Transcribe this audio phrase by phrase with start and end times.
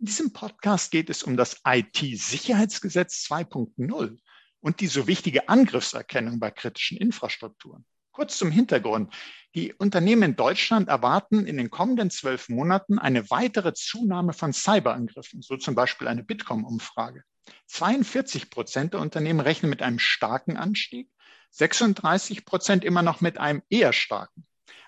[0.00, 4.18] In diesem Podcast geht es um das IT-Sicherheitsgesetz 2.0
[4.60, 7.84] und die so wichtige Angriffserkennung bei kritischen Infrastrukturen.
[8.10, 9.14] Kurz zum Hintergrund.
[9.54, 15.42] Die Unternehmen in Deutschland erwarten in den kommenden zwölf Monaten eine weitere Zunahme von Cyberangriffen,
[15.42, 17.22] so zum Beispiel eine Bitkom-Umfrage.
[17.66, 21.08] 42 Prozent der Unternehmen rechnen mit einem starken Anstieg,
[21.50, 24.33] 36 Prozent immer noch mit einem eher starken.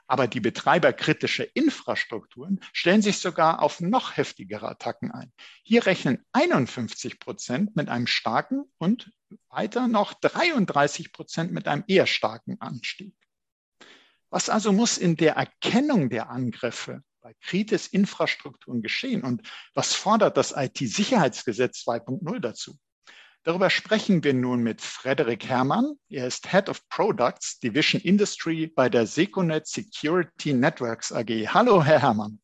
[0.06, 5.32] Aber die Betreiber kritischer Infrastrukturen stellen sich sogar auf noch heftigere Attacken ein.
[5.62, 9.10] Hier rechnen 51 Prozent mit einem starken und
[9.48, 13.16] weiter noch 33 Prozent mit einem eher starken Anstieg.
[14.30, 19.42] Was also muss in der Erkennung der Angriffe bei Kritis Infrastrukturen geschehen und
[19.74, 22.78] was fordert das IT-Sicherheitsgesetz 2.0 dazu?
[23.46, 25.94] Darüber sprechen wir nun mit Frederik Herrmann.
[26.08, 31.30] Er ist Head of Products Division Industry bei der Seconet Security Networks AG.
[31.54, 32.40] Hallo, Herr Herrmann.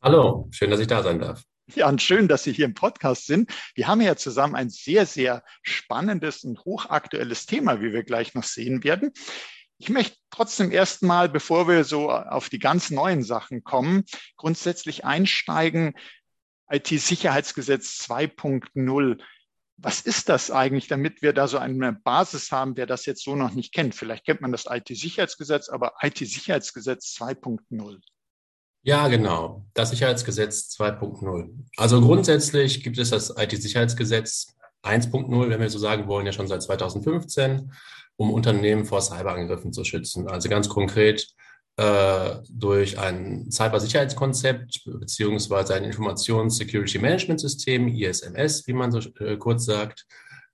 [0.00, 1.42] Hallo, schön, dass ich da sein darf.
[1.74, 3.52] Ja, und schön, dass Sie hier im Podcast sind.
[3.74, 8.44] Wir haben ja zusammen ein sehr, sehr spannendes und hochaktuelles Thema, wie wir gleich noch
[8.44, 9.12] sehen werden.
[9.76, 14.04] Ich möchte trotzdem erstmal, bevor wir so auf die ganz neuen Sachen kommen,
[14.38, 15.92] grundsätzlich einsteigen.
[16.70, 19.20] IT-Sicherheitsgesetz 2.0
[19.76, 23.34] was ist das eigentlich, damit wir da so eine Basis haben, wer das jetzt so
[23.34, 23.94] noch nicht kennt?
[23.94, 28.00] Vielleicht kennt man das IT-Sicherheitsgesetz, aber IT-Sicherheitsgesetz 2.0.
[28.82, 29.64] Ja, genau.
[29.74, 31.48] Das Sicherheitsgesetz 2.0.
[31.76, 36.62] Also grundsätzlich gibt es das IT-Sicherheitsgesetz 1.0, wenn wir so sagen wollen, ja schon seit
[36.62, 37.72] 2015,
[38.16, 40.28] um Unternehmen vor Cyberangriffen zu schützen.
[40.28, 41.34] Also ganz konkret
[41.76, 50.06] äh, durch ein Cybersicherheitskonzept beziehungsweise ein Informations-Security-Management-System, ISMS, wie man so äh, kurz sagt,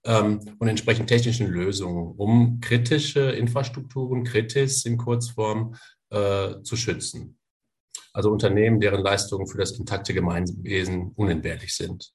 [0.05, 5.75] ähm, und entsprechend technischen Lösungen, um kritische Infrastrukturen, Kritis in Kurzform,
[6.11, 7.37] äh, zu schützen.
[8.13, 12.13] Also Unternehmen, deren Leistungen für das intakte Gemeinwesen unentbehrlich sind.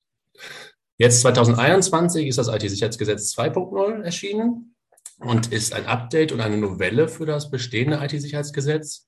[0.98, 4.75] Jetzt 2021 ist das IT-Sicherheitsgesetz 2.0 erschienen
[5.20, 9.08] und ist ein Update und eine Novelle für das bestehende IT-Sicherheitsgesetz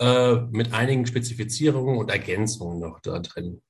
[0.00, 3.62] äh, mit einigen Spezifizierungen und Ergänzungen noch da drin.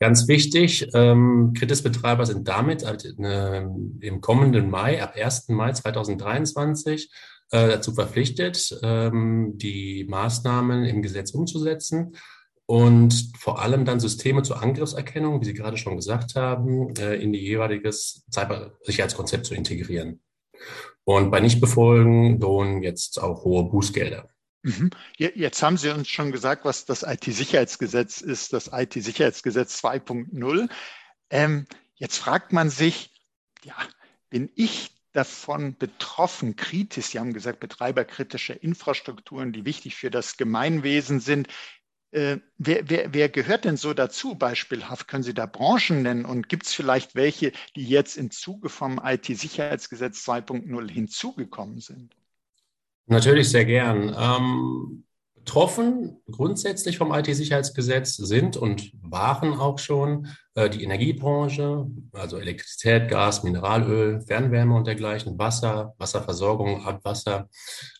[0.00, 3.62] Ganz wichtig, ähm, Kritisbetreiber sind damit äh,
[4.00, 5.48] im kommenden Mai, ab 1.
[5.48, 7.10] Mai 2023,
[7.50, 12.16] äh, dazu verpflichtet, ähm, die Maßnahmen im Gesetz umzusetzen
[12.66, 17.32] und vor allem dann Systeme zur Angriffserkennung, wie Sie gerade schon gesagt haben, äh, in
[17.32, 20.20] die jeweiliges Cybersicherheitskonzept zu integrieren.
[21.04, 24.28] Und bei Nichtbefolgen drohen jetzt auch hohe Bußgelder.
[24.62, 24.90] Mhm.
[25.18, 30.70] Jetzt haben Sie uns schon gesagt, was das IT-Sicherheitsgesetz ist, das IT-Sicherheitsgesetz 2.0.
[31.28, 31.66] Ähm,
[31.96, 33.10] jetzt fragt man sich,
[33.62, 33.76] ja,
[34.30, 41.20] bin ich davon betroffen, kritisch, Sie haben gesagt, betreiberkritische Infrastrukturen, die wichtig für das Gemeinwesen
[41.20, 41.48] sind.
[42.14, 45.08] Äh, wer, wer, wer, gehört denn so dazu beispielhaft?
[45.08, 46.24] Können Sie da Branchen nennen?
[46.24, 52.14] Und gibt es vielleicht welche, die jetzt im Zuge vom IT-Sicherheitsgesetz 2.0 hinzugekommen sind?
[53.06, 54.14] Natürlich sehr gern.
[54.16, 55.04] Ähm,
[55.44, 63.42] betroffen grundsätzlich vom IT-Sicherheitsgesetz sind und waren auch schon äh, die Energiebranche, also Elektrizität, Gas,
[63.42, 67.50] Mineralöl, Fernwärme und dergleichen, Wasser, Wasserversorgung, Abwasser,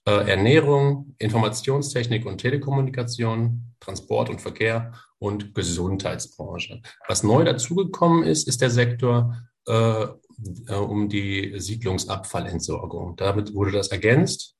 [0.06, 6.80] äh, Ernährung, Informationstechnik und Telekommunikation, Transport und Verkehr und Gesundheitsbranche.
[7.08, 9.36] Was neu dazugekommen ist, ist der Sektor
[9.68, 13.16] äh, äh um die Siedlungsabfallentsorgung.
[13.16, 14.53] Damit wurde das ergänzt.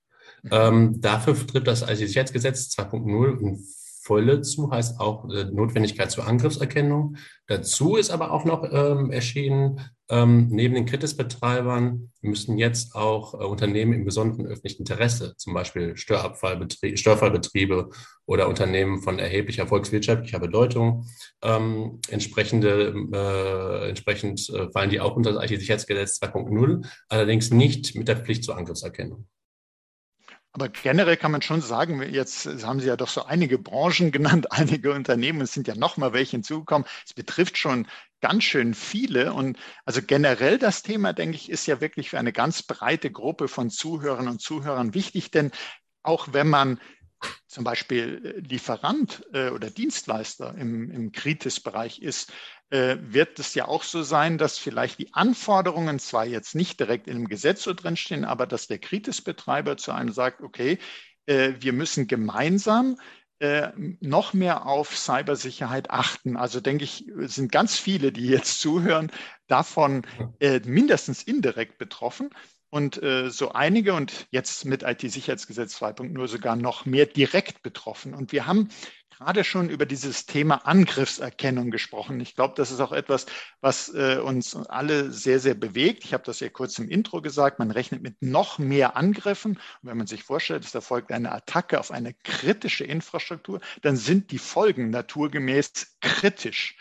[0.50, 3.64] Ähm, dafür trifft das IT-Sicherheitsgesetz 2.0 in
[4.04, 7.16] Volle zu, heißt auch äh, Notwendigkeit zur Angriffserkennung.
[7.46, 13.44] Dazu ist aber auch noch ähm, erschienen, ähm, neben den Kritisbetreibern müssen jetzt auch äh,
[13.44, 17.88] Unternehmen im besonderen öffentlichen Interesse, zum Beispiel Störfallbetriebe
[18.26, 21.06] oder Unternehmen von erheblicher volkswirtschaftlicher Bedeutung,
[21.42, 28.08] ähm, entsprechende, äh, entsprechend äh, fallen die auch unter das IT-Sicherheitsgesetz 2.0, allerdings nicht mit
[28.08, 29.26] der Pflicht zur Angriffserkennung.
[30.54, 34.52] Aber generell kann man schon sagen, jetzt haben Sie ja doch so einige Branchen genannt,
[34.52, 36.86] einige Unternehmen, es sind ja noch mal welche hinzugekommen.
[37.04, 37.88] Es betrifft schon
[38.20, 39.32] ganz schön viele.
[39.32, 43.48] Und also generell das Thema, denke ich, ist ja wirklich für eine ganz breite Gruppe
[43.48, 45.50] von Zuhörern und Zuhörern wichtig, denn
[46.04, 46.78] auch wenn man
[47.48, 52.32] zum Beispiel Lieferant äh, oder Dienstleister im, im Kritis-Bereich ist,
[52.70, 57.06] äh, wird es ja auch so sein, dass vielleicht die Anforderungen zwar jetzt nicht direkt
[57.06, 60.78] in dem Gesetz so drinstehen, aber dass der Kritisbetreiber zu einem sagt, okay,
[61.26, 62.96] äh, wir müssen gemeinsam
[63.38, 63.68] äh,
[64.00, 66.36] noch mehr auf Cybersicherheit achten.
[66.36, 69.12] Also denke ich, sind ganz viele, die jetzt zuhören,
[69.46, 70.06] davon
[70.64, 72.30] mindestens indirekt betroffen
[72.70, 78.14] und so einige und jetzt mit IT-Sicherheitsgesetz 2.0 sogar noch mehr direkt betroffen.
[78.14, 78.70] Und wir haben
[79.18, 82.20] gerade schon über dieses Thema Angriffserkennung gesprochen.
[82.20, 83.26] Ich glaube, das ist auch etwas,
[83.60, 86.04] was äh, uns alle sehr, sehr bewegt.
[86.04, 87.58] Ich habe das ja kurz im Intro gesagt.
[87.58, 89.52] Man rechnet mit noch mehr Angriffen.
[89.52, 94.30] Und wenn man sich vorstellt, es erfolgt eine Attacke auf eine kritische Infrastruktur, dann sind
[94.30, 96.76] die Folgen naturgemäß kritisch.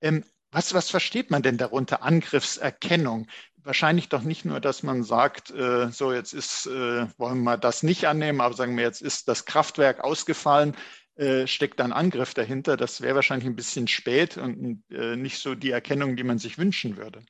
[0.00, 3.26] Ähm, was, was versteht man denn darunter Angriffserkennung?
[3.56, 7.82] Wahrscheinlich doch nicht nur, dass man sagt, äh, so jetzt ist, äh, wollen wir das
[7.82, 10.74] nicht annehmen, aber sagen wir, jetzt ist das Kraftwerk ausgefallen,
[11.18, 12.76] äh, steckt ein Angriff dahinter.
[12.76, 16.58] Das wäre wahrscheinlich ein bisschen spät und äh, nicht so die Erkennung, die man sich
[16.58, 17.22] wünschen würde.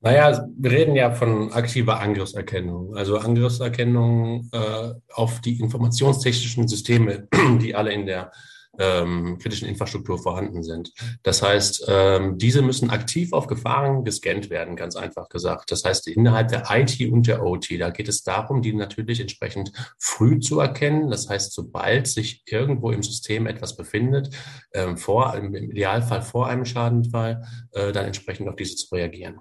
[0.00, 7.26] Naja, wir reden ja von aktiver Angriffserkennung, also Angriffserkennung äh, auf die informationstechnischen Systeme,
[7.60, 8.30] die alle in der
[8.78, 10.92] ähm, kritischen Infrastruktur vorhanden sind.
[11.22, 15.70] Das heißt, ähm, diese müssen aktiv auf Gefahren gescannt werden, ganz einfach gesagt.
[15.72, 19.72] Das heißt, innerhalb der IT und der OT, da geht es darum, die natürlich entsprechend
[19.98, 21.10] früh zu erkennen.
[21.10, 24.34] Das heißt, sobald sich irgendwo im System etwas befindet,
[24.72, 29.40] ähm, vor, im Idealfall vor einem Schadenfall, äh, dann entsprechend auf diese zu reagieren.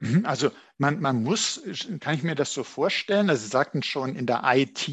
[0.00, 1.62] Mhm, also man, man muss,
[2.00, 4.88] kann ich mir das so vorstellen, also Sie sagten schon in der IT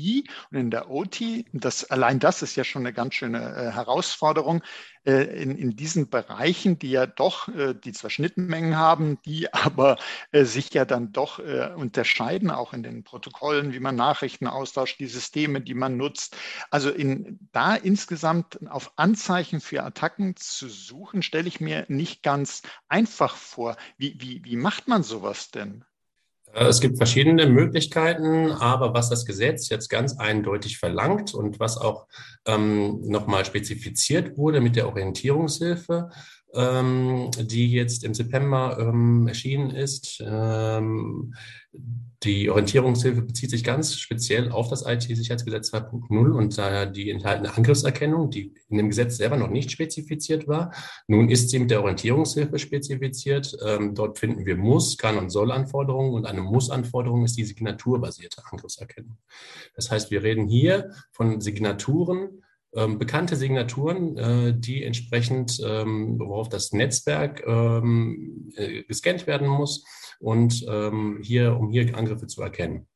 [0.51, 1.21] und in der OT,
[1.51, 4.63] das, allein das ist ja schon eine ganz schöne äh, Herausforderung,
[5.05, 9.97] äh, in, in diesen Bereichen, die ja doch, äh, die zwar Schnittmengen haben, die aber
[10.31, 14.99] äh, sich ja dann doch äh, unterscheiden, auch in den Protokollen, wie man Nachrichten austauscht,
[14.99, 16.37] die Systeme, die man nutzt.
[16.71, 22.61] Also in, da insgesamt auf Anzeichen für Attacken zu suchen, stelle ich mir nicht ganz
[22.87, 23.75] einfach vor.
[23.97, 25.72] Wie, wie, wie macht man sowas denn?
[26.53, 31.77] Äh, es gibt verschiedene Möglichkeiten, aber was das Gesetz jetzt ganz eindeutig verlangt und was
[31.77, 32.07] auch
[32.45, 36.09] ähm, nochmal spezifiziert wurde mit der Orientierungshilfe,
[36.53, 41.33] ähm, die jetzt im September ähm, erschienen ist, ähm,
[42.23, 48.29] die Orientierungshilfe bezieht sich ganz speziell auf das IT-Sicherheitsgesetz 2.0 und daher die enthaltene Angriffserkennung,
[48.29, 50.73] die in dem Gesetz selber noch nicht spezifiziert war.
[51.07, 53.57] Nun ist sie mit der Orientierungshilfe spezifiziert.
[53.65, 59.17] Ähm, dort finden wir Muss-, Kann- und Soll-Anforderungen und eine Muss-Anforderung ist die signaturbasierte Angriffserkennung.
[59.75, 62.42] Das heißt, wir reden hier von Signaturen,
[62.75, 69.85] ähm, bekannte Signaturen, äh, die entsprechend, ähm, worauf das Netzwerk ähm, äh, gescannt werden muss
[70.19, 72.87] und ähm, hier, um hier Angriffe zu erkennen.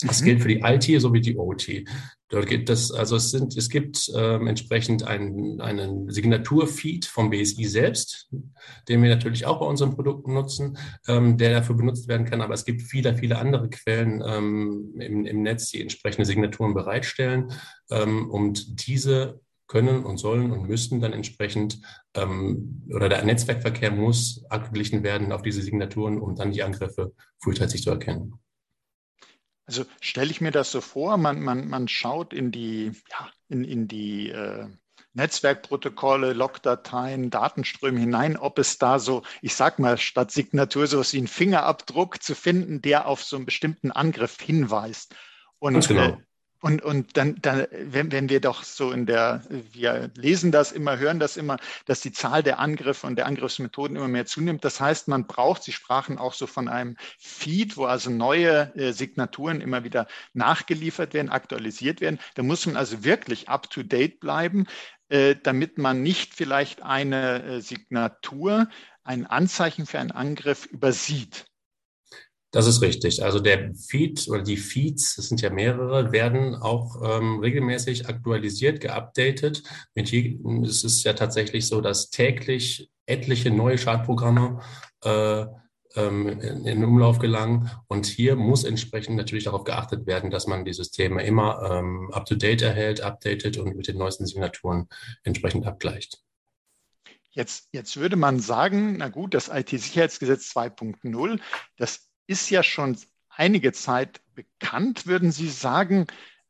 [0.00, 0.24] Das mhm.
[0.26, 1.84] gilt für die IT sowie die OT.
[2.28, 7.64] Dort gibt es, also es sind, es gibt ähm, entsprechend einen, einen Signaturfeed vom BSI
[7.64, 8.28] selbst,
[8.88, 10.76] den wir natürlich auch bei unseren Produkten nutzen,
[11.06, 12.40] ähm, der dafür benutzt werden kann.
[12.40, 17.52] Aber es gibt viele, viele andere Quellen ähm, im, im Netz, die entsprechende Signaturen bereitstellen.
[17.90, 21.80] Ähm, und diese können und sollen und müssen dann entsprechend
[22.14, 27.82] ähm, oder der Netzwerkverkehr muss abgeglichen werden auf diese Signaturen, um dann die Angriffe frühzeitig
[27.82, 28.38] zu erkennen.
[29.66, 33.64] Also stelle ich mir das so vor, man, man, man schaut in die, ja, in,
[33.64, 34.68] in die äh,
[35.16, 41.18] Netzwerkprotokolle, Logdateien, Datenströme hinein, ob es da so, ich sag mal, statt Signatur so wie
[41.18, 45.16] ein Fingerabdruck zu finden, der auf so einen bestimmten Angriff hinweist.
[45.58, 46.02] Und genau.
[46.02, 46.16] äh,
[46.60, 50.98] und, und dann, dann wenn, wenn wir doch so in der, wir lesen das immer,
[50.98, 54.64] hören das immer, dass die Zahl der Angriffe und der Angriffsmethoden immer mehr zunimmt.
[54.64, 58.92] Das heißt, man braucht, Sie sprachen auch so von einem Feed, wo also neue äh,
[58.92, 62.18] Signaturen immer wieder nachgeliefert werden, aktualisiert werden.
[62.34, 64.66] Da muss man also wirklich up-to-date bleiben,
[65.08, 68.68] äh, damit man nicht vielleicht eine äh, Signatur,
[69.04, 71.46] ein Anzeichen für einen Angriff übersieht.
[72.56, 73.22] Das ist richtig.
[73.22, 78.80] Also der Feed oder die Feeds, das sind ja mehrere, werden auch ähm, regelmäßig aktualisiert,
[78.80, 79.62] geupdatet.
[79.94, 84.60] Je, es ist ja tatsächlich so, dass täglich etliche neue Schadprogramme
[85.04, 85.44] äh,
[85.96, 87.70] ähm, in, in Umlauf gelangen.
[87.88, 92.62] Und hier muss entsprechend natürlich darauf geachtet werden, dass man die Systeme immer ähm, up-to-date
[92.62, 94.88] erhält, updatet und mit den neuesten Signaturen
[95.24, 96.22] entsprechend abgleicht.
[97.32, 101.38] Jetzt, jetzt würde man sagen, na gut, das IT-Sicherheitsgesetz 2.0,
[101.76, 102.96] das ist ja schon
[103.28, 105.06] einige Zeit bekannt.
[105.06, 106.06] Würden Sie sagen,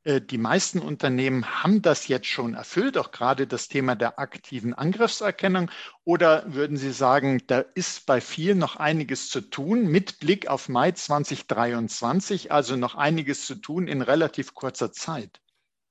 [0.06, 4.72] äh, die meisten Unternehmen haben das jetzt schon erfüllt, auch gerade das Thema der aktiven
[4.72, 5.70] Angriffserkennung?
[6.04, 10.68] Oder würden Sie sagen, da ist bei vielen noch einiges zu tun mit Blick auf
[10.68, 15.40] Mai 2023, also noch einiges zu tun in relativ kurzer Zeit?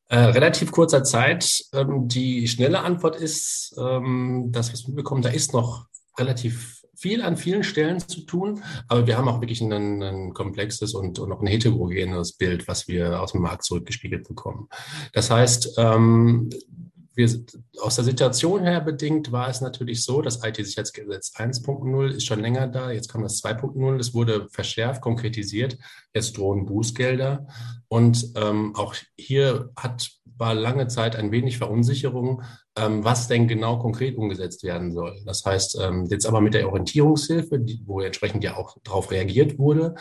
[0.08, 1.65] Äh, relativ kurzer Zeit.
[1.74, 5.88] Ähm, die schnelle Antwort ist, ähm, das, was wir bekommen, da ist noch
[6.18, 9.71] relativ viel an vielen Stellen zu tun, aber wir haben auch wirklich ein,
[10.01, 14.67] ein komplexes und, und auch ein heterogenes Bild, was wir aus dem Markt zurückgespiegelt bekommen.
[15.13, 16.49] Das heißt, ähm,
[17.15, 17.29] wir,
[17.79, 22.67] aus der Situation her bedingt war es natürlich so, das IT-Sicherheitsgesetz 1.0 ist schon länger
[22.67, 25.77] da, jetzt kam das 2.0, es wurde verschärft, konkretisiert,
[26.13, 27.47] jetzt drohen Bußgelder
[27.95, 32.41] und ähm, auch hier hat, war lange Zeit ein wenig Verunsicherung,
[32.77, 35.21] ähm, was denn genau konkret umgesetzt werden soll.
[35.25, 39.57] Das heißt, ähm, jetzt aber mit der Orientierungshilfe, die, wo entsprechend ja auch darauf reagiert
[39.57, 39.95] wurde,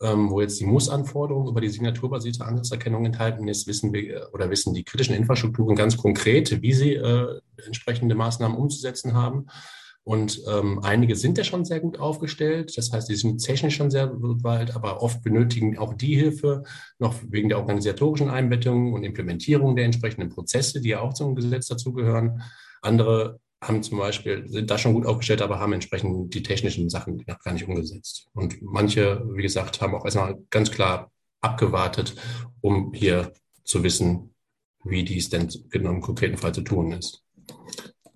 [0.00, 4.48] ähm, wo jetzt die Muss-Anforderung über die signaturbasierte Angriffserkennung enthalten ist, wissen wir äh, oder
[4.48, 9.48] wissen die kritischen Infrastrukturen ganz konkret, wie sie äh, entsprechende Maßnahmen umzusetzen haben.
[10.10, 12.76] Und ähm, einige sind ja schon sehr gut aufgestellt.
[12.76, 16.64] Das heißt, die sind technisch schon sehr weit, aber oft benötigen auch die Hilfe
[16.98, 21.68] noch wegen der organisatorischen Einbettung und Implementierung der entsprechenden Prozesse, die ja auch zum Gesetz
[21.68, 22.42] dazugehören.
[22.82, 27.22] Andere haben zum Beispiel, sind da schon gut aufgestellt, aber haben entsprechend die technischen Sachen
[27.28, 28.26] noch gar nicht umgesetzt.
[28.32, 32.16] Und manche, wie gesagt, haben auch erstmal ganz klar abgewartet,
[32.60, 34.34] um hier zu wissen,
[34.82, 37.22] wie dies denn genau im konkreten Fall zu tun ist.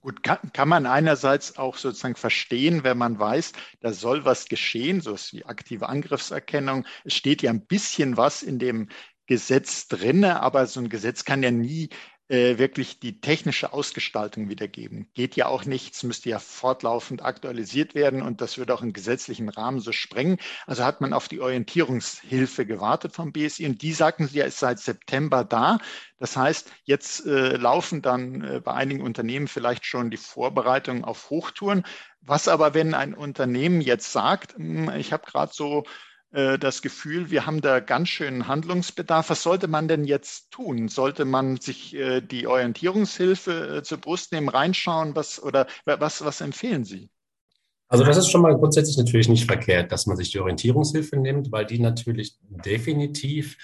[0.05, 5.01] Gut, kann, kann man einerseits auch sozusagen verstehen, wenn man weiß, da soll was geschehen,
[5.01, 6.85] so wie aktive Angriffserkennung.
[7.05, 8.91] Es steht ja ein bisschen was in dem
[9.25, 11.89] Gesetz drinne, aber so ein Gesetz kann ja nie
[12.29, 15.09] äh, wirklich die technische Ausgestaltung wiedergeben.
[15.13, 18.95] Geht ja auch nicht, es müsste ja fortlaufend aktualisiert werden und das würde auch im
[18.95, 20.39] gesetzlichen Rahmen so sprengen.
[20.67, 24.59] Also hat man auf die Orientierungshilfe gewartet vom BSI und die sagten sie ja, ist
[24.59, 25.79] seit September da.
[26.19, 31.29] Das heißt, jetzt äh, laufen dann äh, bei einigen Unternehmen vielleicht schon die Vorbereitungen auf
[31.29, 31.85] Hochtouren.
[32.23, 35.85] Was aber, wenn ein Unternehmen jetzt sagt, hm, ich habe gerade so
[36.35, 39.31] das Gefühl, wir haben da ganz schön Handlungsbedarf.
[39.31, 40.89] Was sollte man denn jetzt tun?
[40.89, 45.15] Sollte man sich äh, die Orientierungshilfe äh, zur Brust nehmen, reinschauen?
[45.15, 47.09] Was, oder was, was empfehlen Sie?
[47.89, 51.53] Also das ist schon mal grundsätzlich natürlich nicht verkehrt, dass man sich die Orientierungshilfe nimmt,
[51.53, 53.57] weil die natürlich definitiv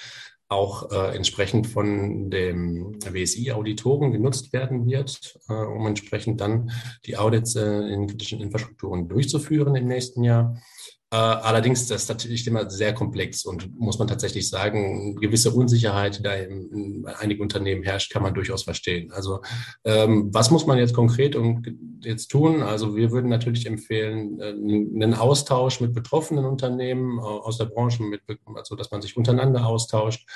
[0.50, 6.72] auch äh, entsprechend von dem WSI-Auditoren genutzt werden wird, äh, um entsprechend dann
[7.06, 10.60] die Audits äh, in kritischen Infrastrukturen durchzuführen im nächsten Jahr.
[11.12, 16.18] Äh, allerdings das ist natürlich immer sehr komplex und muss man tatsächlich sagen, gewisse Unsicherheit,
[16.18, 19.10] die da in, in einigen Unternehmen herrscht, kann man durchaus verstehen.
[19.10, 19.40] Also
[19.84, 21.66] ähm, was muss man jetzt konkret und
[22.02, 22.62] jetzt tun?
[22.62, 28.04] Also wir würden natürlich empfehlen, äh, einen Austausch mit betroffenen Unternehmen äh, aus der Branche,
[28.04, 28.22] mit,
[28.54, 30.28] also dass man sich untereinander austauscht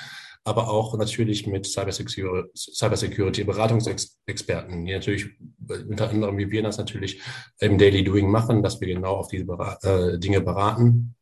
[0.45, 5.25] aber auch natürlich mit Cybersecurity, Cybersecurity Beratungsexperten, die natürlich
[5.67, 7.21] unter anderem wie wir das natürlich
[7.59, 9.45] im Daily Doing machen, dass wir genau auf diese
[9.81, 11.15] äh, Dinge beraten.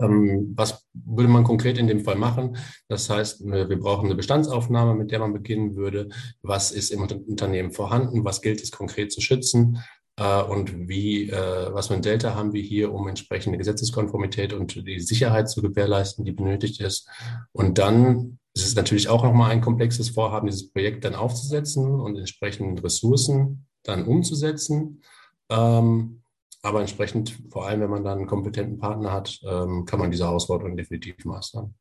[0.00, 2.56] Ähm, was würde man konkret in dem Fall machen?
[2.88, 6.08] Das heißt, wir brauchen eine Bestandsaufnahme, mit der man beginnen würde.
[6.42, 8.24] Was ist im Unternehmen vorhanden?
[8.24, 9.78] Was gilt es konkret zu schützen?
[10.18, 14.86] Äh, und wie, äh, was für ein Delta haben wir hier, um entsprechende Gesetzeskonformität und
[14.86, 17.08] die Sicherheit zu gewährleisten, die benötigt ist.
[17.52, 22.16] Und dann es ist natürlich auch nochmal ein komplexes Vorhaben, dieses Projekt dann aufzusetzen und
[22.16, 25.02] entsprechend Ressourcen dann umzusetzen.
[25.48, 26.24] Ähm,
[26.62, 30.24] aber entsprechend, vor allem wenn man dann einen kompetenten Partner hat, ähm, kann man diese
[30.24, 31.76] Herausforderung definitiv meistern.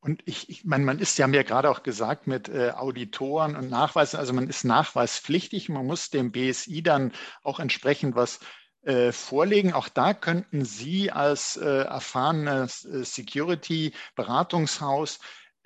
[0.00, 3.54] Und ich, ich meine, man ist, Sie haben ja gerade auch gesagt, mit äh, Auditoren
[3.54, 8.40] und Nachweisen, also man ist nachweispflichtig, man muss dem BSI dann auch entsprechend was
[8.82, 9.74] äh, vorlegen.
[9.74, 15.18] Auch da könnten Sie als äh, erfahrenes äh, Security-Beratungshaus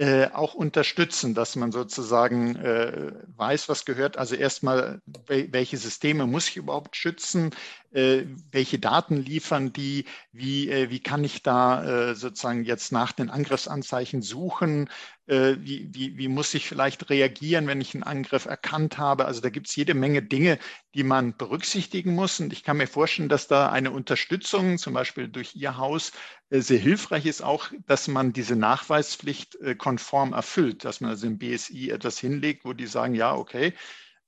[0.03, 4.19] äh, auch unterstützen, dass man sozusagen äh, weiß, was gehört.
[4.19, 7.51] Also erstmal, welche Systeme muss ich überhaupt schützen?
[7.93, 10.07] Äh, welche Daten liefern die?
[10.33, 14.89] Wie, äh, wie kann ich da äh, sozusagen jetzt nach den Angriffsanzeichen suchen?
[15.27, 19.27] Äh, wie, wie, wie muss ich vielleicht reagieren, wenn ich einen Angriff erkannt habe?
[19.27, 20.59] Also da gibt es jede Menge Dinge,
[20.95, 22.41] die man berücksichtigen muss.
[22.41, 26.13] Und ich kann mir vorstellen, dass da eine Unterstützung, zum Beispiel durch Ihr Haus,
[26.51, 31.27] äh, sehr hilfreich ist, auch, dass man diese Nachweispflicht äh, konform erfüllt, dass man also
[31.27, 33.75] im BSI etwas hinlegt, wo die sagen, ja, okay,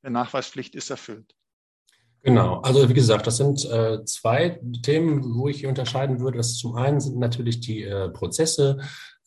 [0.03, 1.35] Nachweispflicht ist erfüllt.
[2.25, 6.39] Genau, also wie gesagt, das sind äh, zwei Themen, wo ich hier unterscheiden würde.
[6.39, 8.79] Das zum einen sind natürlich die äh, Prozesse,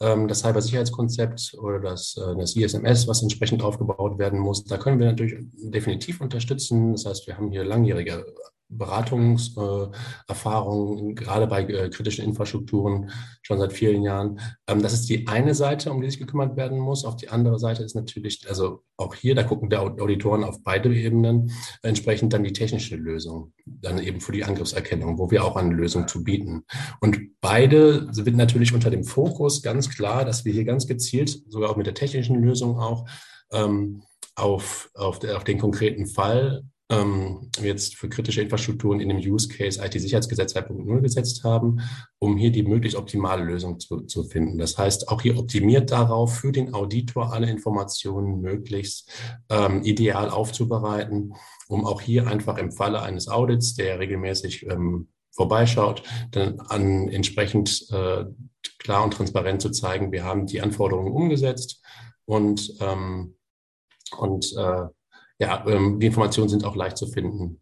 [0.01, 4.63] ähm, das Cybersicherheitskonzept oder das, äh, das ISMS, was entsprechend aufgebaut werden muss.
[4.63, 6.93] Da können wir natürlich definitiv unterstützen.
[6.93, 8.25] Das heißt, wir haben hier langjährige
[8.69, 14.41] Beratungserfahrung, äh, gerade bei äh, kritischen Infrastrukturen schon seit vielen Jahren.
[14.67, 17.05] Ähm, das ist die eine Seite, um die sich gekümmert werden muss.
[17.05, 20.93] Auf die andere Seite ist natürlich, also auch hier, da gucken der Auditoren auf beide
[20.93, 25.73] Ebenen, entsprechend dann die technische Lösung, dann eben für die Angriffserkennung, wo wir auch eine
[25.73, 26.63] Lösung zu bieten.
[26.99, 31.69] Und beide sind natürlich unter dem Fokus ganz klar, dass wir hier ganz gezielt, sogar
[31.69, 33.07] auch mit der technischen Lösung auch,
[33.51, 34.03] ähm,
[34.35, 39.47] auf, auf, der, auf den konkreten Fall ähm, jetzt für kritische Infrastrukturen in dem Use
[39.49, 41.81] Case IT-Sicherheitsgesetz 2.0 gesetzt haben,
[42.19, 44.57] um hier die möglichst optimale Lösung zu, zu finden.
[44.57, 49.11] Das heißt, auch hier optimiert darauf, für den Auditor alle Informationen möglichst
[49.49, 51.33] ähm, ideal aufzubereiten,
[51.67, 57.87] um auch hier einfach im Falle eines Audits, der regelmäßig ähm, vorbeischaut, dann an entsprechend
[57.91, 58.25] äh,
[58.79, 61.81] klar und transparent zu zeigen, wir haben die Anforderungen umgesetzt
[62.25, 63.35] und, ähm,
[64.17, 64.85] und äh,
[65.39, 67.61] ja, ähm, die Informationen sind auch leicht zu finden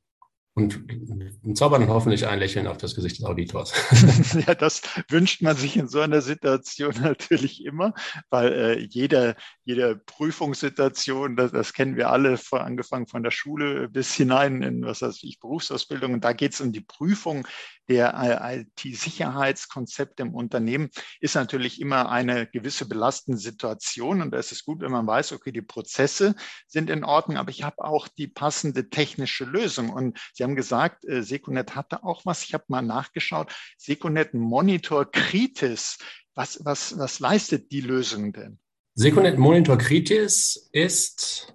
[0.57, 3.73] und zaubern hoffentlich ein Lächeln auf das Gesicht des Auditors.
[4.47, 7.93] ja, das wünscht man sich in so einer Situation natürlich immer,
[8.29, 13.89] weil äh, jede, jede Prüfungssituation, das, das kennen wir alle, von, angefangen von der Schule
[13.89, 17.45] bis hinein in, was weiß ich, Berufsausbildung, und da geht es um die Prüfung
[17.87, 20.89] der IT-Sicherheitskonzepte im Unternehmen
[21.19, 24.21] ist natürlich immer eine gewisse belastende Situation.
[24.21, 26.35] Und da ist es gut, wenn man weiß, okay, die Prozesse
[26.67, 29.89] sind in Ordnung, aber ich habe auch die passende technische Lösung.
[29.89, 32.43] Und Sie haben gesagt, äh, hatte auch was.
[32.43, 33.53] Ich habe mal nachgeschaut.
[33.77, 35.97] Secunet Monitor Kritis.
[36.33, 38.59] Was, was, was leistet die Lösung denn?
[38.95, 41.53] Secunet Monitor Kritis ist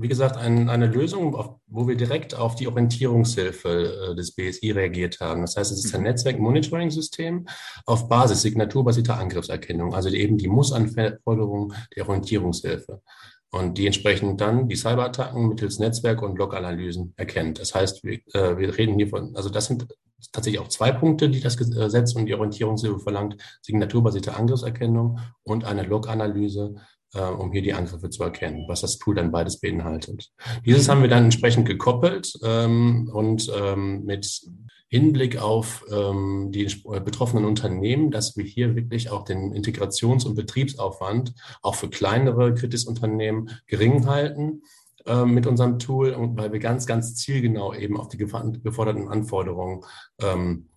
[0.00, 4.70] wie gesagt, ein, eine Lösung, auf, wo wir direkt auf die Orientierungshilfe äh, des BSI
[4.70, 5.42] reagiert haben.
[5.42, 6.08] Das heißt, es ist ein mhm.
[6.08, 7.46] Netzwerk-Monitoring-System
[7.86, 13.02] auf Basis signaturbasierter Angriffserkennung, also eben die Mussanforderung der Orientierungshilfe
[13.50, 17.58] und die entsprechend dann die Cyberattacken mittels Netzwerk- und Log-Analysen erkennt.
[17.58, 19.86] Das heißt, wir, äh, wir reden hier von, also das sind
[20.32, 25.82] tatsächlich auch zwei Punkte, die das Gesetz und die Orientierungshilfe verlangt, signaturbasierte Angriffserkennung und eine
[25.82, 26.74] Log-Analyse
[27.14, 30.30] äh, um hier die Angriffe zu erkennen, was das Tool dann beides beinhaltet.
[30.64, 34.42] Dieses haben wir dann entsprechend gekoppelt ähm, und ähm, mit
[34.90, 36.66] Hinblick auf ähm, die
[37.04, 43.50] betroffenen Unternehmen, dass wir hier wirklich auch den Integrations- und Betriebsaufwand auch für kleinere Kritisunternehmen
[43.66, 44.62] gering halten
[45.04, 49.84] äh, mit unserem Tool und weil wir ganz, ganz zielgenau eben auf die geforderten Anforderungen
[50.22, 50.70] ähm,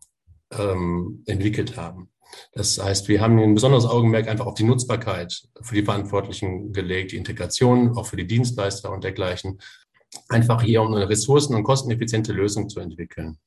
[0.52, 2.10] ähm, entwickelt haben.
[2.54, 7.12] Das heißt, wir haben ein besonderes Augenmerk einfach auf die Nutzbarkeit für die Verantwortlichen gelegt,
[7.12, 9.60] die Integration auch für die Dienstleister und dergleichen.
[10.30, 13.38] Einfach hier, um eine ressourcen- und kosteneffiziente Lösung zu entwickeln.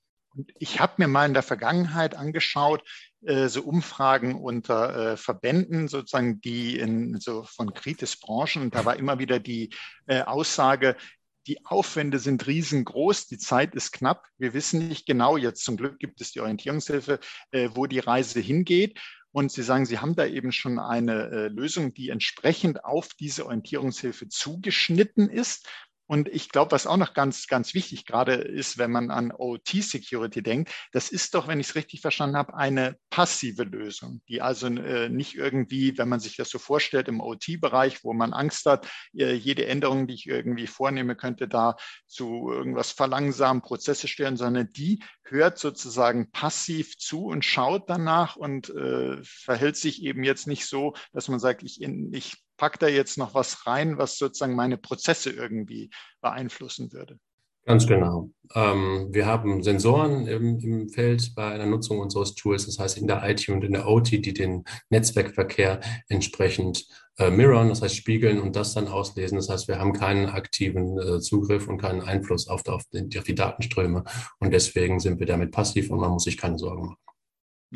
[0.59, 2.83] Ich habe mir mal in der Vergangenheit angeschaut,
[3.25, 8.97] äh, so Umfragen unter äh, Verbänden, sozusagen, die in so von Kritis-Branchen, und da war
[8.97, 9.71] immer wieder die
[10.07, 10.97] äh, Aussage,
[11.47, 14.27] die Aufwände sind riesengroß, die Zeit ist knapp.
[14.39, 18.41] Wir wissen nicht genau, jetzt zum Glück gibt es die Orientierungshilfe, äh, wo die Reise
[18.41, 18.99] hingeht.
[19.31, 23.47] Und Sie sagen, Sie haben da eben schon eine äh, Lösung, die entsprechend auf diese
[23.47, 25.69] Orientierungshilfe zugeschnitten ist.
[26.07, 30.43] Und ich glaube, was auch noch ganz, ganz wichtig gerade ist, wenn man an OT-Security
[30.43, 34.67] denkt, das ist doch, wenn ich es richtig verstanden habe, eine passive Lösung, die also
[34.67, 38.89] äh, nicht irgendwie, wenn man sich das so vorstellt, im OT-Bereich, wo man Angst hat,
[39.17, 44.73] äh, jede Änderung, die ich irgendwie vornehme, könnte da zu irgendwas verlangsamen, Prozesse stören, sondern
[44.73, 50.67] die hört sozusagen passiv zu und schaut danach und äh, verhält sich eben jetzt nicht
[50.67, 54.79] so, dass man sagt, ich, ich packe da jetzt noch was rein, was sozusagen meine
[54.79, 55.91] Prozesse irgendwie
[56.21, 57.19] beeinflussen würde.
[57.67, 58.31] Ganz genau.
[58.55, 63.07] Ähm, wir haben Sensoren im, im, Feld bei einer Nutzung unseres Tools, das heißt in
[63.07, 66.87] der IT und in der OT, die den Netzwerkverkehr entsprechend
[67.17, 69.37] äh, mirrorn, das heißt spiegeln und das dann auslesen.
[69.37, 73.25] Das heißt, wir haben keinen aktiven äh, Zugriff und keinen Einfluss auf, auf, die, auf
[73.25, 74.05] die Datenströme
[74.41, 76.99] und deswegen sind wir damit passiv und man muss sich keine Sorgen machen.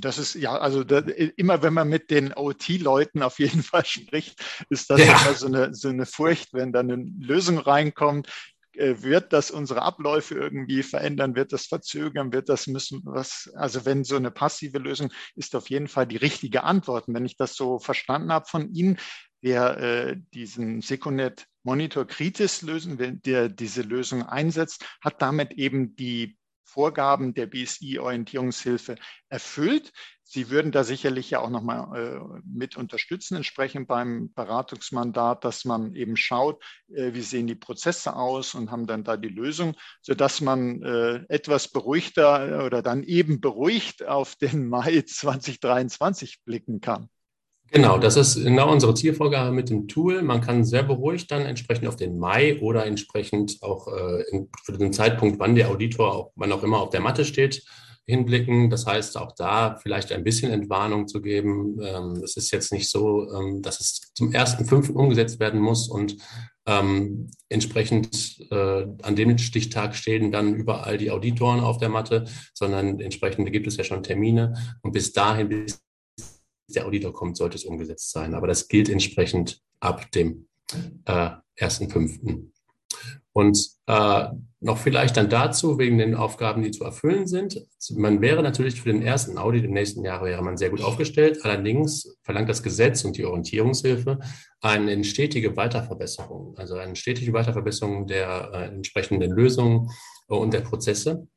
[0.01, 4.41] Das ist ja, also da, immer wenn man mit den OT-Leuten auf jeden Fall spricht,
[4.71, 5.21] ist das ja.
[5.21, 8.29] immer so eine, so eine Furcht, wenn dann eine Lösung reinkommt,
[8.79, 13.85] äh, wird das unsere Abläufe irgendwie verändern, wird das verzögern, wird das müssen was, also
[13.85, 17.09] wenn so eine passive Lösung ist auf jeden Fall die richtige Antwort.
[17.09, 18.99] Und wenn ich das so verstanden habe von Ihnen,
[19.41, 26.39] wer äh, diesen Seconet Monitor Kritis lösen, der diese Lösung einsetzt, hat damit eben die
[26.69, 28.97] Vorgaben der BSI-Orientierungshilfe
[29.29, 29.93] erfüllt.
[30.23, 35.95] Sie würden da sicherlich ja auch nochmal äh, mit unterstützen, entsprechend beim Beratungsmandat, dass man
[35.95, 40.43] eben schaut, äh, wie sehen die Prozesse aus und haben dann da die Lösung, sodass
[40.43, 47.09] man äh, etwas beruhigter oder dann eben beruhigt auf den Mai 2023 blicken kann.
[47.71, 50.23] Genau, das ist genau unsere Zielvorgabe mit dem Tool.
[50.23, 54.73] Man kann sehr beruhigt dann entsprechend auf den Mai oder entsprechend auch äh, in, für
[54.73, 57.63] den Zeitpunkt, wann der Auditor, auch, wann auch immer auf der Matte steht,
[58.07, 58.71] hinblicken.
[58.71, 61.79] Das heißt, auch da vielleicht ein bisschen Entwarnung zu geben.
[61.83, 65.89] Ähm, es ist jetzt nicht so, ähm, dass es zum ersten Fünften umgesetzt werden muss
[65.89, 66.17] und
[66.67, 73.01] ähm, entsprechend äh, an dem Stichtag stehen dann überall die Auditoren auf der Matte, sondern
[73.01, 75.81] entsprechend gibt es ja schon Termine und bis dahin, bis
[76.75, 78.35] der Auditor kommt, sollte es umgesetzt sein.
[78.35, 80.49] Aber das gilt entsprechend ab dem
[81.07, 82.51] äh, 1.5.
[83.33, 84.29] Und äh,
[84.61, 87.65] noch vielleicht dann dazu, wegen den Aufgaben, die zu erfüllen sind.
[87.95, 91.45] Man wäre natürlich für den ersten Audit im nächsten Jahr wäre man sehr gut aufgestellt.
[91.45, 94.19] Allerdings verlangt das Gesetz und die Orientierungshilfe
[94.61, 99.89] eine stetige Weiterverbesserung, also eine stetige Weiterverbesserung der äh, entsprechenden Lösungen
[100.27, 101.29] und der Prozesse.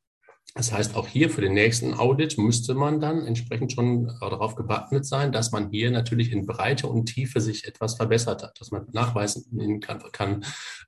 [0.53, 5.05] Das heißt, auch hier für den nächsten Audit müsste man dann entsprechend schon darauf gewappnet
[5.05, 8.85] sein, dass man hier natürlich in Breite und Tiefe sich etwas verbessert hat, dass man
[8.91, 10.45] nachweisen kann, kann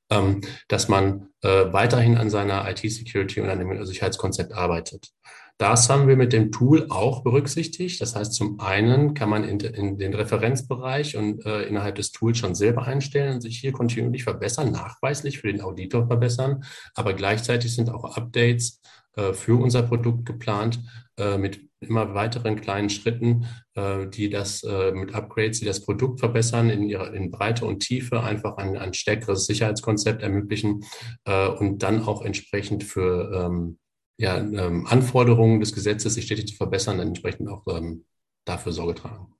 [0.09, 5.13] ähm, dass man äh, weiterhin an seiner IT-Security und an dem Sicherheitskonzept arbeitet.
[5.57, 8.01] Das haben wir mit dem Tool auch berücksichtigt.
[8.01, 12.39] Das heißt, zum einen kann man in, in den Referenzbereich und äh, innerhalb des Tools
[12.39, 16.63] schon selber einstellen und sich hier kontinuierlich verbessern, nachweislich für den Auditor verbessern.
[16.95, 20.79] Aber gleichzeitig sind auch Updates äh, für unser Produkt geplant
[21.17, 23.45] äh, mit immer weiteren kleinen Schritten,
[23.75, 28.23] äh, die das mit Upgrades, die das Produkt verbessern, in ihrer in Breite und Tiefe
[28.23, 30.85] einfach ein, ein stärkeres Sicherheitskonzept ermöglichen
[31.25, 33.77] und dann auch entsprechend für ähm,
[34.17, 38.05] ja, ähm, Anforderungen des Gesetzes sich stetig zu verbessern, entsprechend auch ähm,
[38.45, 39.33] dafür Sorge tragen.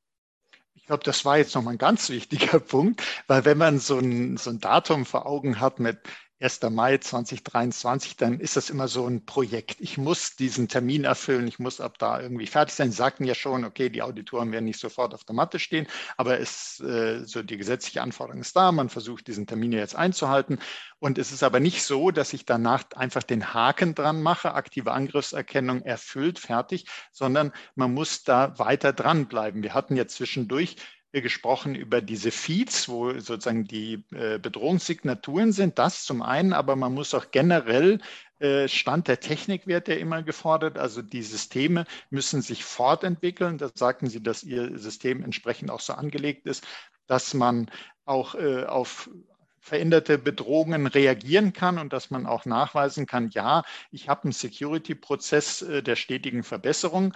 [0.74, 4.38] Ich glaube, das war jetzt nochmal ein ganz wichtiger Punkt, weil wenn man so ein,
[4.38, 6.00] so ein Datum vor Augen hat mit
[6.44, 6.60] 1.
[6.72, 9.78] Mai 2023, dann ist das immer so ein Projekt.
[9.80, 12.92] Ich muss diesen Termin erfüllen, ich muss ab da irgendwie fertig sein.
[12.92, 16.42] Sie sagten ja schon, okay, die Auditoren werden nicht sofort auf der Matte stehen, aber
[16.42, 18.74] es, äh, so die gesetzliche Anforderung ist da.
[18.74, 20.60] Man versucht, diesen Termin jetzt einzuhalten.
[21.00, 24.92] Und es ist aber nicht so, dass ich danach einfach den Haken dran mache, aktive
[24.92, 29.64] Angriffserkennung erfüllt, fertig, sondern man muss da weiter dranbleiben.
[29.64, 30.76] Wir hatten jetzt zwischendurch
[31.22, 35.78] gesprochen über diese Feeds, wo sozusagen die äh, Bedrohungssignaturen sind.
[35.78, 38.00] Das zum einen, aber man muss auch generell
[38.40, 40.78] äh, Stand der Technik wird ja immer gefordert.
[40.78, 43.58] Also die Systeme müssen sich fortentwickeln.
[43.58, 46.66] Da sagten Sie, dass Ihr System entsprechend auch so angelegt ist,
[47.06, 47.70] dass man
[48.06, 49.10] auch äh, auf
[49.60, 55.66] veränderte Bedrohungen reagieren kann und dass man auch nachweisen kann, ja, ich habe einen Security-Prozess
[55.86, 57.14] der stetigen Verbesserung.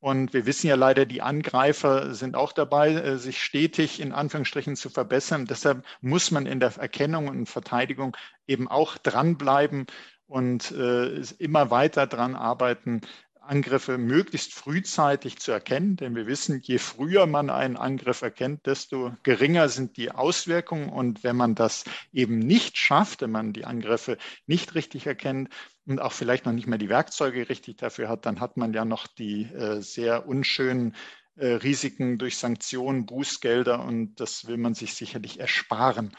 [0.00, 4.76] Und wir wissen ja leider, die Angreifer sind auch dabei, äh, sich stetig in Anführungsstrichen
[4.76, 5.46] zu verbessern.
[5.46, 9.86] Deshalb muss man in der Erkennung und Verteidigung eben auch dranbleiben
[10.26, 13.00] und äh, immer weiter dran arbeiten,
[13.46, 19.12] Angriffe möglichst frühzeitig zu erkennen, denn wir wissen, je früher man einen Angriff erkennt, desto
[19.22, 20.88] geringer sind die Auswirkungen.
[20.88, 25.48] Und wenn man das eben nicht schafft, wenn man die Angriffe nicht richtig erkennt
[25.86, 28.84] und auch vielleicht noch nicht mehr die Werkzeuge richtig dafür hat, dann hat man ja
[28.84, 30.94] noch die äh, sehr unschönen
[31.36, 36.16] äh, Risiken durch Sanktionen, Bußgelder und das will man sich sicherlich ersparen.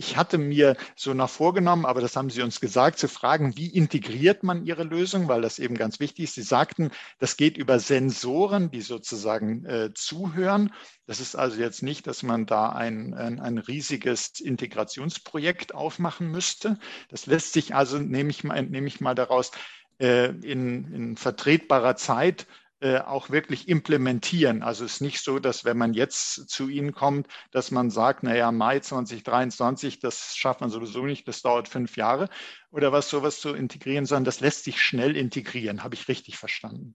[0.00, 3.66] Ich hatte mir so noch vorgenommen, aber das haben Sie uns gesagt, zu fragen, wie
[3.66, 6.36] integriert man Ihre Lösung, weil das eben ganz wichtig ist.
[6.36, 10.72] Sie sagten, das geht über Sensoren, die sozusagen äh, zuhören.
[11.06, 16.78] Das ist also jetzt nicht, dass man da ein, ein, ein, riesiges Integrationsprojekt aufmachen müsste.
[17.08, 19.50] Das lässt sich also, nehme ich mal, nehme ich mal daraus,
[19.98, 22.46] äh, in, in vertretbarer Zeit
[22.80, 24.62] auch wirklich implementieren.
[24.62, 28.22] Also es ist nicht so, dass wenn man jetzt zu Ihnen kommt, dass man sagt,
[28.22, 32.28] naja, Mai 2023, das schafft man sowieso nicht, das dauert fünf Jahre
[32.70, 35.82] oder was sowas zu integrieren, sondern das lässt sich schnell integrieren.
[35.82, 36.94] Habe ich richtig verstanden?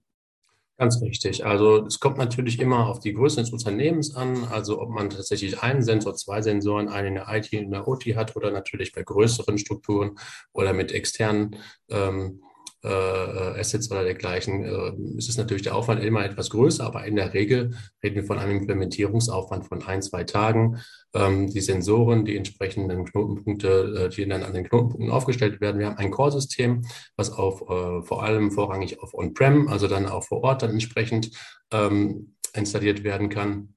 [0.76, 1.46] Ganz richtig.
[1.46, 5.62] Also es kommt natürlich immer auf die Größe des Unternehmens an, also ob man tatsächlich
[5.62, 9.04] einen Sensor, zwei Sensoren, einen in der IT, in der OT hat oder natürlich bei
[9.04, 10.18] größeren Strukturen
[10.52, 11.56] oder mit externen
[11.90, 12.42] ähm,
[12.84, 17.16] äh, Assets oder dergleichen, äh, ist es natürlich der Aufwand immer etwas größer, aber in
[17.16, 20.78] der Regel reden wir von einem Implementierungsaufwand von ein, zwei Tagen.
[21.14, 25.78] Ähm, die Sensoren, die entsprechenden Knotenpunkte, äh, die dann an den Knotenpunkten aufgestellt werden.
[25.78, 26.82] Wir haben ein Core-System,
[27.16, 31.30] was auf äh, vor allem vorrangig auf On-Prem, also dann auch vor Ort dann entsprechend
[31.72, 33.74] ähm, installiert werden kann.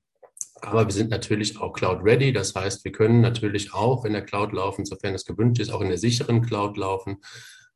[0.62, 2.34] Aber wir sind natürlich auch Cloud-ready.
[2.34, 5.82] Das heißt, wir können natürlich auch in der Cloud laufen, sofern es gewünscht ist, auch
[5.82, 7.18] in der sicheren Cloud laufen.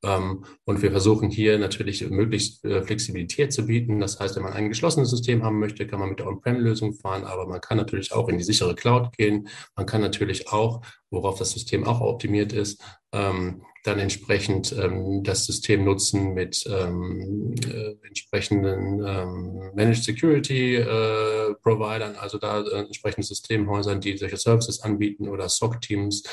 [0.03, 3.99] Ähm, und wir versuchen hier natürlich möglichst äh, Flexibilität zu bieten.
[3.99, 7.23] Das heißt, wenn man ein geschlossenes System haben möchte, kann man mit der On-Prem-Lösung fahren,
[7.23, 9.47] aber man kann natürlich auch in die sichere Cloud gehen.
[9.75, 15.45] Man kann natürlich auch, worauf das System auch optimiert ist, ähm, dann entsprechend ähm, das
[15.45, 23.25] System nutzen mit ähm, äh, entsprechenden ähm, Managed Security äh, Providern, also da äh, entsprechende
[23.25, 26.23] Systemhäusern, die solche Services anbieten oder SOC-Teams,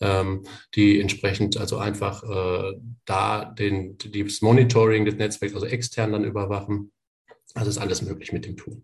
[0.00, 2.72] ähm, die entsprechend also einfach äh,
[3.04, 6.92] da den, das Monitoring des Netzwerks, also extern dann überwachen.
[7.54, 8.82] Also ist alles möglich mit dem Tool.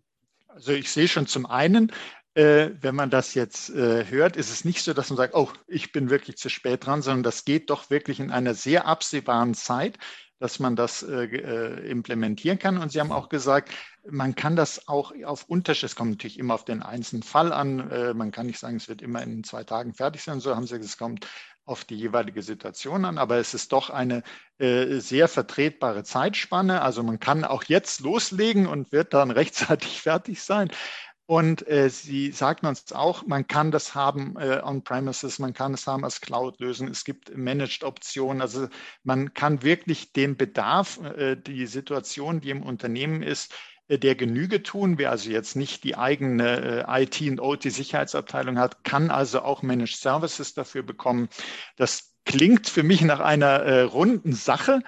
[0.49, 1.93] Also ich sehe schon zum einen,
[2.35, 5.51] äh, wenn man das jetzt äh, hört, ist es nicht so, dass man sagt, oh,
[5.67, 9.55] ich bin wirklich zu spät dran, sondern das geht doch wirklich in einer sehr absehbaren
[9.55, 9.99] Zeit.
[10.39, 12.77] dass man das äh, äh, implementieren kann.
[12.77, 13.71] Und Sie haben auch gesagt,
[14.11, 17.89] man kann das auch auf Unterschied, es kommt natürlich immer auf den einzelnen Fall an.
[17.93, 20.41] Äh, man kann nicht sagen, es wird immer in zwei Tagen fertig sein.
[20.41, 21.29] So haben Sie gesagt, es kommt
[21.65, 24.25] auf die jeweilige Situation an, aber es ist doch eine
[24.59, 26.83] äh, sehr vertretbare Zeitspanne.
[26.83, 30.71] Also man kann auch jetzt loslegen und wird dann rechtzeitig fertig sein.
[31.33, 35.87] Und äh, Sie sagten uns auch, man kann das haben äh, on-premises, man kann es
[35.87, 38.43] haben als Cloud-Lösung, es gibt Managed-Optionen.
[38.43, 38.69] Also
[39.03, 43.55] man kann wirklich den Bedarf, äh, die Situation, die im Unternehmen ist,
[43.89, 44.99] äh, der Genüge tun.
[44.99, 49.97] Wer also jetzt nicht die eigene äh, IT- und OT-Sicherheitsabteilung hat, kann also auch Managed
[49.97, 51.31] Services dafür bekommen.
[51.77, 54.81] Das klingt für mich nach einer äh, runden Sache.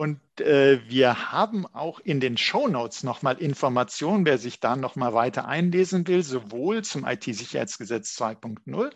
[0.00, 5.12] Und äh, wir haben auch in den Show Notes nochmal Informationen, wer sich da nochmal
[5.12, 8.92] weiter einlesen will, sowohl zum IT-Sicherheitsgesetz 2.0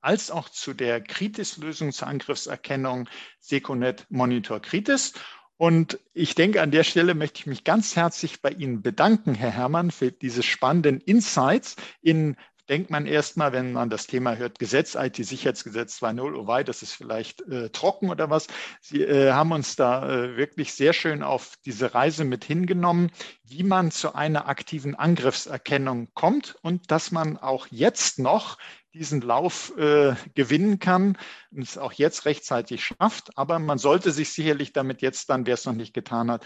[0.00, 3.08] als auch zu der Kritis-Lösung zur Angriffserkennung
[3.40, 5.14] Seconet Monitor Kritis.
[5.56, 9.50] Und ich denke, an der Stelle möchte ich mich ganz herzlich bei Ihnen bedanken, Herr
[9.50, 12.36] Herrmann, für diese spannenden Insights in
[12.68, 16.92] denkt man erstmal, wenn man das Thema hört, Gesetz, IT-Sicherheitsgesetz 2.0, oh wei, das ist
[16.92, 18.46] vielleicht äh, trocken oder was.
[18.80, 23.10] Sie äh, haben uns da äh, wirklich sehr schön auf diese Reise mit hingenommen,
[23.44, 28.58] wie man zu einer aktiven Angriffserkennung kommt und dass man auch jetzt noch
[28.94, 31.18] diesen Lauf äh, gewinnen kann
[31.50, 33.36] und es auch jetzt rechtzeitig schafft.
[33.36, 36.44] Aber man sollte sich sicherlich damit jetzt dann, wer es noch nicht getan hat,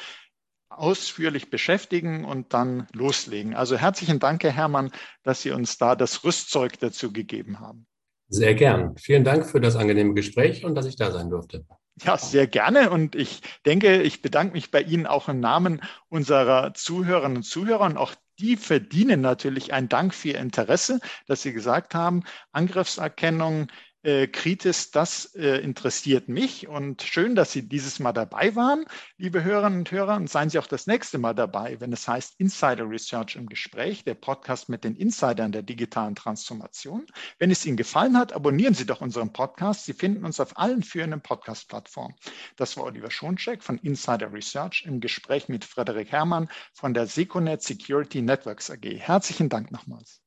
[0.79, 3.55] ausführlich beschäftigen und dann loslegen.
[3.55, 4.91] Also herzlichen Dank, Herr Herrmann,
[5.23, 7.87] dass Sie uns da das Rüstzeug dazu gegeben haben.
[8.29, 8.97] Sehr gern.
[8.97, 11.65] Vielen Dank für das angenehme Gespräch und dass ich da sein durfte.
[12.03, 12.91] Ja, sehr gerne.
[12.91, 17.87] Und ich denke, ich bedanke mich bei Ihnen auch im Namen unserer Zuhörerinnen und Zuhörer
[17.87, 23.67] und auch die verdienen natürlich einen Dank für ihr Interesse, dass Sie gesagt haben, Angriffserkennung
[24.03, 28.85] äh, Kritis, das äh, interessiert mich und schön, dass Sie dieses Mal dabei waren,
[29.17, 30.17] liebe Hörerinnen und Hörer.
[30.17, 34.05] Und seien Sie auch das nächste Mal dabei, wenn es heißt Insider Research im Gespräch,
[34.05, 37.07] der Podcast mit den Insidern der digitalen Transformation.
[37.39, 39.85] Wenn es Ihnen gefallen hat, abonnieren Sie doch unseren Podcast.
[39.85, 42.15] Sie finden uns auf allen führenden Podcast-Plattformen.
[42.57, 47.63] Das war Oliver Schoncheck von Insider Research im Gespräch mit Frederik Herrmann von der Seconet
[47.63, 48.85] Security Networks AG.
[48.85, 50.23] Herzlichen Dank nochmals.